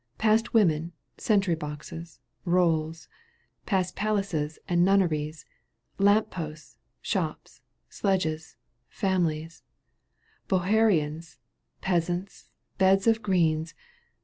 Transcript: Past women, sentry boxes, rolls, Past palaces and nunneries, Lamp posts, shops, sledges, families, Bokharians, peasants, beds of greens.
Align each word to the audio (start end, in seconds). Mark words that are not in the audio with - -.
Past 0.17 0.51
women, 0.51 0.93
sentry 1.19 1.53
boxes, 1.53 2.19
rolls, 2.43 3.07
Past 3.67 3.95
palaces 3.95 4.57
and 4.67 4.83
nunneries, 4.83 5.45
Lamp 5.99 6.31
posts, 6.31 6.79
shops, 7.01 7.61
sledges, 7.87 8.55
families, 8.89 9.61
Bokharians, 10.49 11.37
peasants, 11.81 12.49
beds 12.79 13.05
of 13.05 13.21
greens. 13.21 13.75